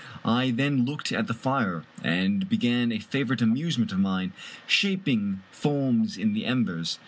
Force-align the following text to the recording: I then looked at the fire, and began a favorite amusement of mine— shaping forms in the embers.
I 0.25 0.49
then 0.49 0.83
looked 0.83 1.11
at 1.11 1.27
the 1.27 1.33
fire, 1.35 1.83
and 2.03 2.49
began 2.49 2.91
a 2.91 2.97
favorite 2.97 3.39
amusement 3.43 3.91
of 3.91 3.99
mine— 3.99 4.33
shaping 4.65 5.43
forms 5.51 6.17
in 6.17 6.33
the 6.33 6.43
embers. 6.47 6.97